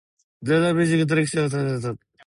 The 0.41 0.73
music 0.73 1.07
direction 1.07 1.43
is 1.45 1.51
by 1.51 1.57
Shyamal 1.57 1.63
Mitra 1.63 1.75
and 1.75 1.83
Niren 1.83 1.99
Lahiri. 1.99 2.07